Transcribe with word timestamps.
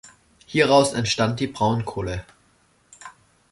Hieraus 0.47 0.93
entstand 0.93 1.39
die 1.39 1.45
Braunkohle. 1.45 2.25